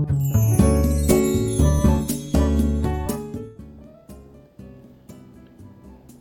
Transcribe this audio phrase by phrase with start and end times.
[0.00, 0.06] は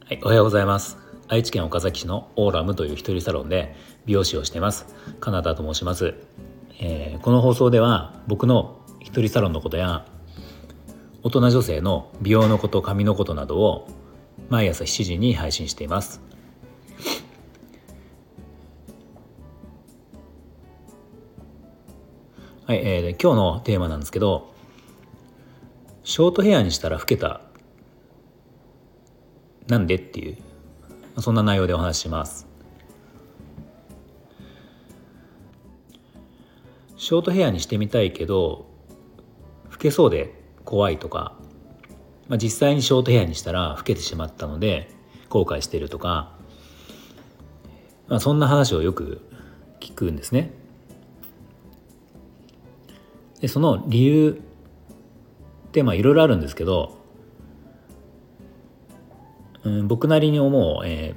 [0.10, 0.98] い、おはようございます。
[1.30, 3.74] 愛知県岡崎市のオーラムという一人サロンで
[4.06, 4.86] 美容師をしています。
[5.22, 6.16] カナダと申します、
[6.82, 10.06] えー、この放送では僕の一人サロンのことや
[11.24, 13.88] 大人女性の美容のこと髪のことなどを
[14.50, 16.20] 毎朝7時に配信しています。
[22.70, 24.54] はい、えー、今日のテーマなんですけど
[26.04, 27.42] ショートヘアにしたら老けた
[29.66, 30.38] なんでっていう
[31.20, 32.48] そんな内容でお話しします
[36.96, 38.68] ショートヘアにしてみたいけど
[39.72, 41.40] 老けそうで怖いとか、
[42.28, 44.92] まあ、実際にショートヘアにしたら老けてしまったので
[45.30, 46.38] 後悔してるとか、
[48.08, 49.28] まあ、そんな話をよく
[49.80, 50.54] 聞くんですね。
[53.42, 54.42] でその理由
[55.68, 57.00] ってまあいろいろあるんですけど
[59.64, 61.16] うん、僕なりに思う、え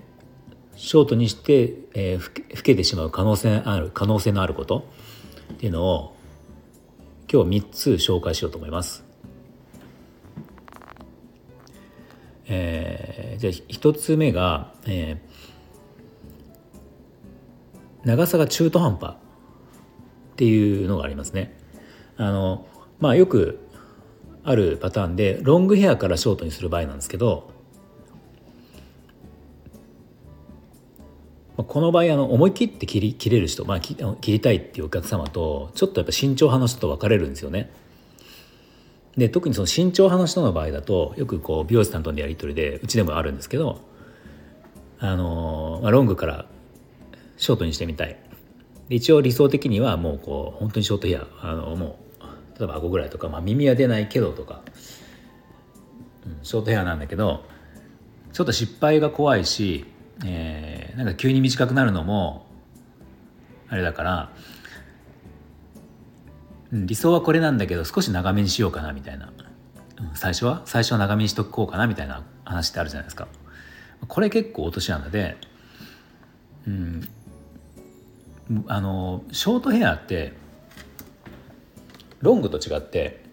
[0.75, 4.89] ー、ショートにして、えー、老けてしまう可能性ある可能性のあること
[5.55, 6.17] っていうのを
[7.33, 9.05] 今日3つ紹介しようと思います。
[12.47, 19.17] えー、じゃあ1つ目が、えー、長さが中途半端っ
[20.37, 21.56] ていうのがありますね。
[22.17, 22.67] あの
[23.01, 23.59] まあよく
[24.45, 27.51] あるパターンでロングヘアからショートにする場合なんですけど
[31.57, 33.97] この場合あの思い切って切り切れる人、まあ、切
[34.27, 37.71] りたいっていうお客様とちょっとやっぱ慎重派の人と分かれるんですよね。
[39.17, 43.83] で特にその慎重派の人の場合だとよくこう美容師さんのやり取りでうちでもあるんですけど
[44.99, 46.47] あの、まあ、ロングから
[47.37, 48.19] ショートにしてみたい
[48.95, 54.62] 一応理想的にはもうこう本当にショートヘアあのもう例えば顎ぐらいとか、まあ、耳は出ないけどとか、
[56.27, 57.45] うん、ショートヘアなんだけど
[58.33, 59.87] ちょっと失敗が怖いし
[60.25, 62.47] えー、なんか急に短くなるのも
[63.69, 64.33] あれだから、
[66.71, 69.33] うん、理想はこれなんだけど少し長めにしようかなみたいな、
[69.99, 70.62] うん、最初は？
[70.65, 73.27] 最初は長めにしとこうかなみたいな話ってあるじゃないですか。
[74.06, 75.37] これ結構落とし穴で、
[76.69, 77.09] うん、
[78.67, 80.33] あのショートヘアって
[82.21, 83.25] ロングと違って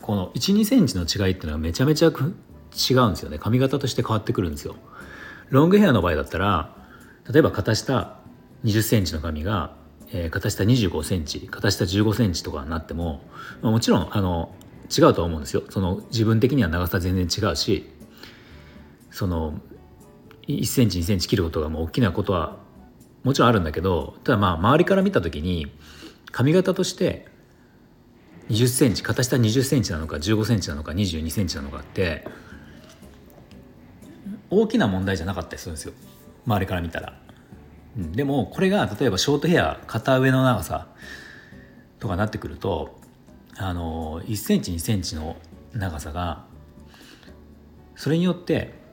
[0.00, 4.76] この1 2センチの違いっていうのはめちゃめちゃ違うんですよね髪型として変わってくるんですよ。
[5.50, 6.74] ロングヘアの場合だったら
[7.30, 8.18] 例えば肩下
[8.64, 9.76] 2 0センチの髪が、
[10.12, 13.22] えー、肩下2 5センチ肩下1 5センチとかになっても、
[13.62, 14.54] まあ、もちろんあの
[14.96, 17.90] 違うとは思うんですよその自分的には長さ全然違うし
[19.10, 19.60] その
[20.48, 22.58] 1センチ2センチ切ることがもう大きなことは
[23.26, 25.66] もちろんあるんだけどただまあ周りから見た時に
[26.30, 27.26] 髪型として
[28.50, 32.24] 20センチ肩下20センチなのか15センチなのか22センチなのかって
[34.48, 35.92] 大きな問題じゃなかったりするんですよ。
[36.46, 37.18] 周りから見たら、
[37.98, 40.86] うん、でもこれが例えばショートヘア片上の長さ
[41.98, 42.96] とかなってくると
[43.56, 45.34] あの1センチ2センチの
[45.72, 46.44] 長さが
[47.96, 48.85] それによって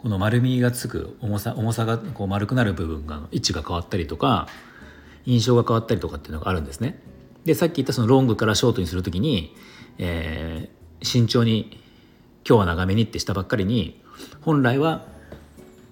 [0.00, 4.48] この丸みがつく重さ重さがこう丸くなる部分が位置が変わったりとか
[5.26, 6.98] 印象が変わったりとかっていうのがあるんですね。
[7.44, 9.54] でさっき言ったそのロングからショートにする時に、
[9.98, 11.82] えー、慎重に
[12.48, 14.02] 今日は長めにってしたばっかりに
[14.40, 15.04] 本来は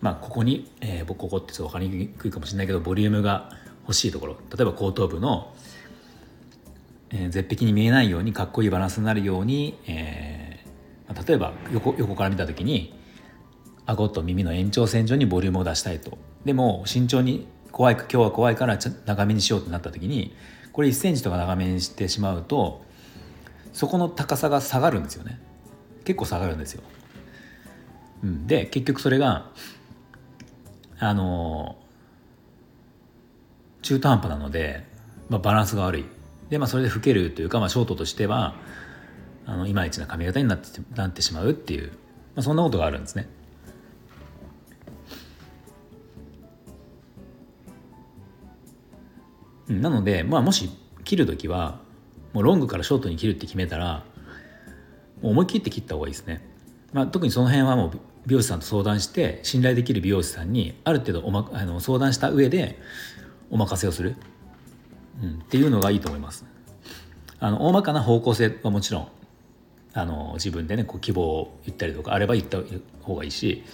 [0.01, 3.51] まあここに、えー、ここってちょっと分かりにくいかもしれないけどボリュームが
[3.83, 5.55] 欲しいところ例えば後頭部の、
[7.11, 12.99] えー、絶壁に見えないようにかっこいいバランスになるように、えー、例えば横横から見た時に
[13.89, 20.35] 顎と耳の延長線上にボリュームを出したいとでも慎重に怖い今日は怖いから長めにしようとなった時に
[20.73, 22.83] これ1センチとか長めにしてしまうと
[23.73, 25.41] そこの高さが下がるんですよね
[26.05, 26.83] 結構下がるんですよ。
[28.25, 29.51] うん、で結局それが
[30.99, 31.77] あの
[33.83, 34.85] 中途半端なので、
[35.29, 36.05] まあ、バランスが悪い
[36.51, 38.57] で、まあ、それで老けるというか、まあ、ショートとしては
[39.47, 41.93] あのいまいちな髪型になってなってしまうっていう、
[42.35, 43.29] まあ、そんなことがあるんですね。
[49.69, 50.71] なので、まあ、もし
[51.05, 51.81] 切る時は
[52.33, 54.05] もうロングからショートに切るって決めたら
[55.23, 56.47] 思い切って切った方がいいですね。
[56.93, 62.79] まあ、特にその辺はもう美容師さんと相談して信頼できる美容師さんにある程度お、ま、あの相談した上で
[63.51, 64.17] お任せをする、
[65.23, 66.45] うん、っていうのがいいと思います。
[67.41, 69.09] あの大まかな方向性はもちろん
[69.95, 72.59] あの自分でねこう希望を言ったりとかあれば言った
[73.03, 73.65] 方がいいし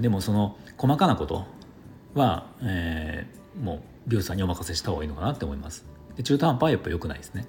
[0.00, 1.46] でもその細かなこと
[2.14, 5.84] は、えー、もう美容師さんにお任せした方がいいのかなって思います。
[6.16, 7.46] で中途半端はやっぱ良くないですね。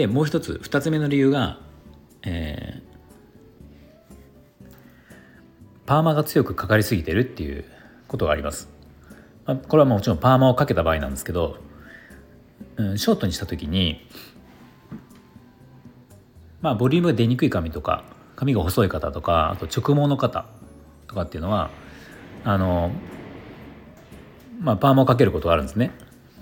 [0.00, 1.58] でもう一つ2つ目の理由が、
[2.22, 4.68] えー、
[5.84, 7.66] パーマが強くかかりすぎてるっていう
[8.08, 8.70] ことがあります、
[9.44, 11.58] まあ、これはもちろんパーマをかけた場合なんですけど、
[12.76, 14.06] うん、ショートにした時に
[16.62, 18.04] まあボリュームが出にくい髪とか
[18.36, 20.46] 髪が細い方とかあと直毛の方
[21.10, 21.70] とかっていうのは
[22.44, 22.92] あの
[24.60, 25.90] まあパーマをかけることがあるんですね。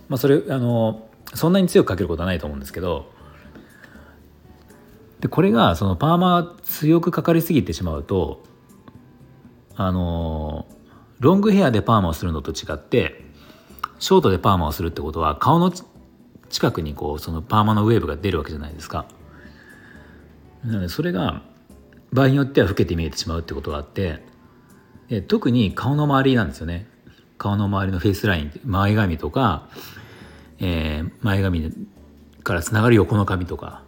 [0.08, 3.10] まあ、それあのそんなに強くかけることはないと思うんですけど
[5.20, 8.42] でこれがそのパーマ強くかかりすぎてしまうと
[9.74, 10.66] あの
[11.20, 13.24] ロングヘアでパーマをするのと違って
[13.98, 15.72] ショートでパーマをするってことは顔の
[16.48, 19.06] 近くにこうそのパーマのウェーブが出るわけじゃないですか。
[20.64, 21.42] なのでそれが
[22.12, 24.24] 場合によっては老けて見えてしまうってことがあって
[25.08, 26.86] で特に顔の周りなんですよね。
[27.38, 29.68] 顔の周りのフェイスライン前髪とか、
[30.58, 31.72] えー、前髪
[32.42, 33.82] からつながる横の髪とか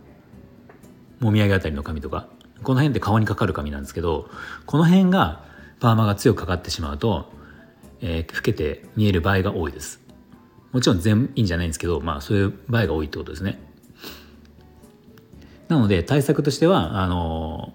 [1.18, 2.28] もみあげあたりの髪とか
[2.62, 4.30] この辺って顔にかかる髪なんですけど
[4.66, 5.44] この辺が
[5.80, 7.32] パーマが強くかかってしまうと、
[8.00, 10.00] えー、老けて見える場合が多いです。
[10.72, 13.60] もちろん全員じゃないんですけどまあそういう場合が多いってことですね。
[15.68, 17.72] なので対策としてはあの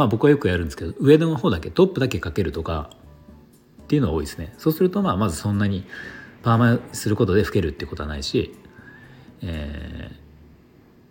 [0.00, 2.88] まあ僕はよくやるんですけど上の方だけトップだけかけるとか
[3.82, 4.54] っていうのが多いですね。
[4.56, 5.84] そうするとまあまずそんなに
[6.42, 8.56] パーマすることで老けるってことはないし、
[9.42, 10.10] え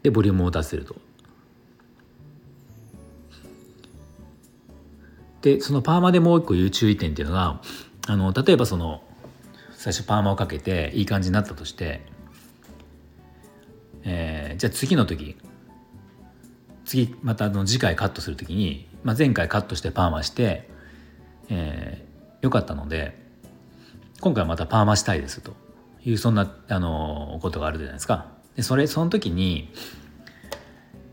[0.02, 0.96] ー、でボリュームを出せると。
[5.44, 7.62] でそのパーマでもう一個いう注意点っていうのが
[8.08, 9.04] あの例えばその
[9.74, 12.02] 最初パーマをかけていい感じになったとして、
[14.04, 15.38] えー、じゃあ次の時
[16.90, 20.68] 次またの次回カットする時に、まあ、前回カットしてパーマして、
[21.48, 23.16] えー、よかったので
[24.22, 25.54] 今回またパーマしたいですと
[26.04, 28.32] いうそんなあのことがあるじゃないですか。
[28.56, 29.72] でそれその時に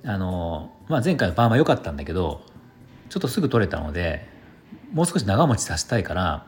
[0.03, 2.41] あの、まあ、前回のパーマ良かったんだけど
[3.11, 4.27] ちょっとすぐ取れたので
[4.95, 6.47] もう少し長持ちさせたいから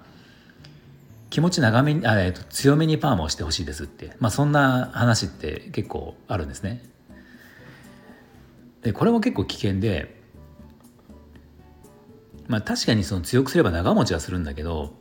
[1.28, 6.82] 気持ち長めにあ、えっと、強めにパーマをしてほしいですって、まあ、そんな話って結構あるんですね。
[8.82, 10.22] でこれも結構危険で、
[12.46, 14.94] まあ、確かにその強くすれば長持ちはするんだけど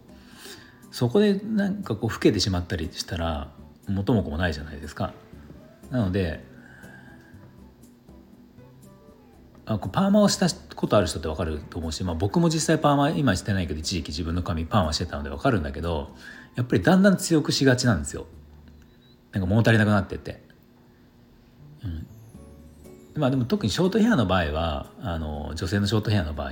[0.91, 3.51] そこでなんかこう老けてしまったりしたら
[3.87, 5.13] 元も子もないじゃないですか。
[5.91, 6.43] なので
[9.65, 16.15] あこうパーマをしたことある人って分かると思うし、まあ、僕も実際パーマ今してないけど一時期自分の髪パーマしてたので分かるんだけど
[16.55, 18.25] やっぱりだんだん強くしがちなんですよ。
[19.33, 20.41] なんか物足りなくなってって、
[21.83, 22.07] うん、
[23.17, 26.51] まあでも特にショートヘアの場合はあの女性のショートヘアの場合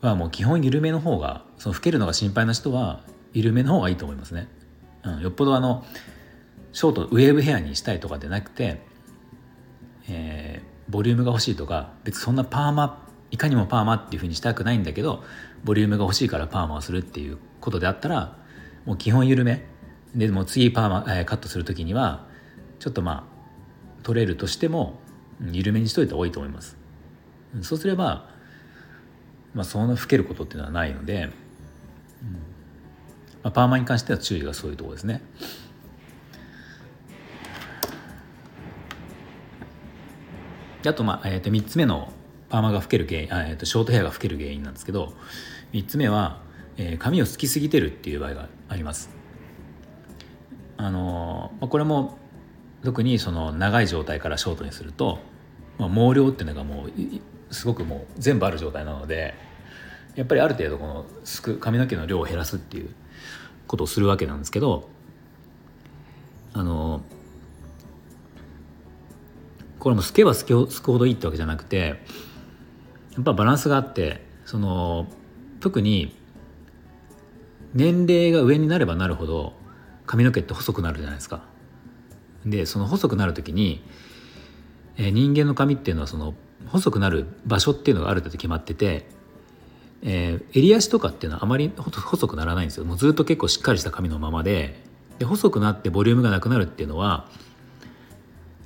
[0.00, 3.02] はもう基本緩めの方がその老けるのが心配な人は
[3.32, 4.48] 緩めの方がいいと思いますね、
[5.02, 5.84] うん、よっぽどあの
[6.72, 8.80] ショートウェーブヘアにしたいとかでなくて、
[10.08, 15.22] えー、ボリュームが欲しいとか別にそんなパーマいかにもパーマっていうふうにしたくないんだけど
[15.64, 18.36] ボリュームが欲しいからパーマをするっていうことであったら
[18.86, 19.66] もう基本緩め。
[20.14, 22.26] でも次パーマ、えー、カットする時には
[22.80, 24.98] ちょっとまあ取れるとしても
[25.50, 26.76] 緩めにしといた方がいいと思います
[27.62, 28.28] そうすれば、
[29.54, 31.30] まあ、そんな老けることっていうのはないので、うん
[33.42, 35.22] まあ、パーマに関しては注意がそういうところですね。
[40.86, 42.12] あと,、まあえー、と3つ目の
[42.48, 45.14] パーマが老ける原因あ、えー、とショートヘアが老ける原因なんですけど
[45.72, 46.42] 3つ目は、
[46.76, 49.10] えー、髪を好きすぎてるっていう場合があります。
[50.76, 52.18] あのまあ、これも
[52.82, 55.18] 特にその長い状態からショートにすると、
[55.80, 56.90] まあ、毛量っていうのがもう
[57.54, 59.34] すごくもう全部ある状態なので
[60.14, 62.90] やっぱりある程度このすく髪の毛の量を減らすっていう
[63.66, 64.88] ことをするわけなんですけど
[66.52, 67.02] あの
[69.78, 72.00] これもすけばすけすくほどいいってわけじゃなくて
[73.12, 75.06] やっぱバランスがあってその
[75.60, 76.14] 特に
[77.72, 79.54] 年齢が上になればなるほど
[80.06, 81.44] 髪の毛って細くなるじゃないですか。
[82.44, 83.84] でその細くなる時に、
[84.96, 86.34] え、人間の髪っていうのはその
[86.66, 89.06] 細くなる場所っていうのがある程度決まってて、
[90.02, 94.82] えー、襟足とかっていうのはあまり細くならないんですよもうずっと結構しっかりした髪のままで
[95.18, 97.28] で細くなってボリュームがなくなるっていうのは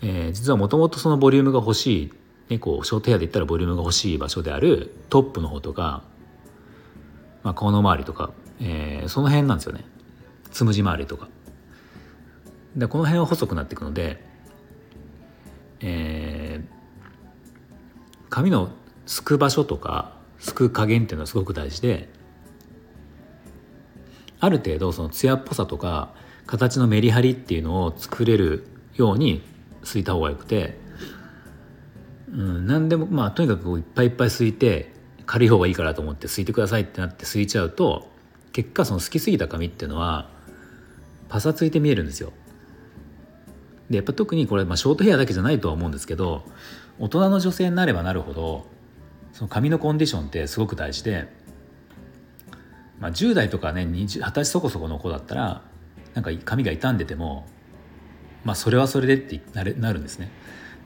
[0.07, 2.13] えー、実はもともとそのボリュームが欲しい、
[2.51, 6.03] ね、こうショートヘアで言ったらボリュームが欲しい場所であるトップの方とか、
[7.43, 9.85] まあ、顔の周りとか、えー、その辺なんですよね
[10.51, 11.29] つむじ周りとか。
[12.77, 14.25] でこの辺は細くなっていくので、
[15.81, 18.71] えー、髪の
[19.07, 22.09] すく場所とかすく加減っていうのはすごく大事で
[24.41, 26.15] ある程度その艶っぽさとか
[26.47, 29.43] 形のメリハリっていうのを作れるように
[29.83, 30.83] すいた方がよくて
[32.35, 34.93] うん、何でもまあとにかくいっぱいいっぱいすいて
[35.25, 38.11] 軽い方がいいからと思ってすいてくださいってなってすいちゃうと
[38.53, 40.29] 結果その好きすぎた髪っていうのは
[41.29, 42.33] パサついて見えるんですよ。
[43.91, 46.45] でやっぱ特にこれ、まあ、ショートヘアだけじゃないとは思うんですけど
[46.99, 48.67] 大人の女性になればなるほど
[49.33, 51.29] その髪のコンディションってすごく大事で、
[53.01, 55.63] まあ、10代とかね20歳そこそこの子だったら
[56.15, 57.47] なんか髪が傷んでても
[58.45, 60.31] まあそれはそれでってなれなるんですね。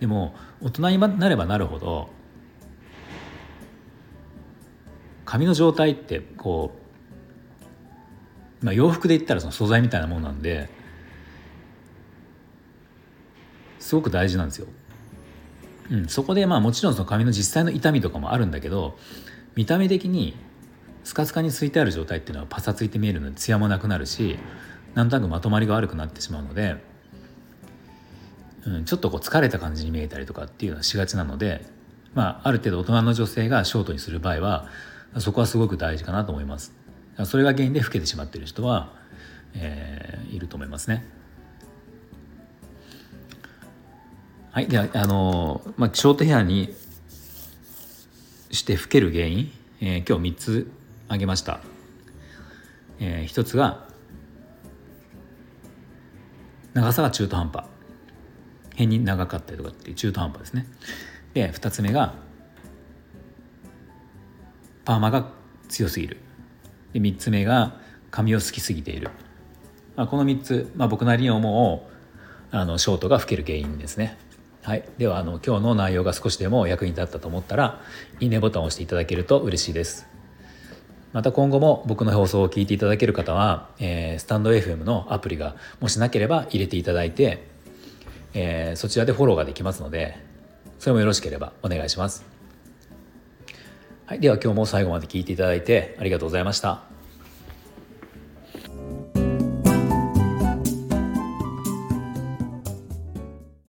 [0.00, 2.08] でも大人になればなるほど
[5.24, 6.72] 髪の状態ってこ
[8.62, 10.70] う、まあ、洋服で言ったらその素材みたいなもんなんで
[13.78, 14.66] すごく大事なんですよ。
[15.90, 18.98] うん、そこでまあもちろんその髪の実際の痛みとかもあるんだけど
[19.56, 20.36] 見た目的に
[21.02, 24.38] スカスカについてある状態っていうのはパサついて見えるのでツヤもなくなるし
[24.94, 26.76] なんとなくまとまりが悪くなってしまうので
[28.68, 31.64] うん、ちょっとこう疲れた感じに見えたりとかっていうのはしがちなので、
[32.14, 34.68] まあ、ある程度大人の女性がショートにする場合は
[35.18, 36.74] そこはすごく大事かなと思います
[37.24, 38.92] それが原因で老けてしまっている人は、
[39.54, 41.04] えー、いると思いますね
[44.50, 46.74] はいではあの、まあ、ショートヘアに
[48.50, 50.70] して老ける原因、えー、今日3つ
[51.06, 51.60] 挙げました、
[52.98, 53.88] えー、1つが
[56.74, 57.64] 長さが中途半端。
[58.76, 60.66] 変に長かったりとかっていう中途半端ですね。
[61.34, 62.14] で2つ目が
[64.84, 65.32] パーマが
[65.68, 66.18] 強すぎる。
[66.92, 67.80] で3つ目が
[68.12, 69.10] 髪を好きすぎている、
[69.96, 71.88] まあ、この3つ、まあ、僕なりに思
[72.52, 74.16] うあのショートが老ける原因ですね。
[74.68, 77.80] はい、ではあの今日の内容が少しでも役に立ったと思ったら
[78.20, 80.06] いいねボタンを押していただけると嬉しいです
[81.14, 87.48] また今後も僕の放送を聞いていただける方は、えー、スタンド FM のアプリがもしなければ入れていただいて
[88.34, 90.16] えー、そちらでフォローができますので
[90.78, 92.24] それもよろしければお願いします。
[94.06, 96.97] はい、では今日も最後まで聞いていただいてありがとうございました。